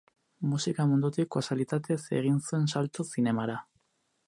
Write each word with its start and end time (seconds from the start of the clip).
Musika 0.53 0.85
mundutik 0.93 1.29
kasualitatez 1.35 1.99
egin 2.21 2.41
zuen 2.47 2.67
salto 2.75 3.09
zinemara. 3.17 3.63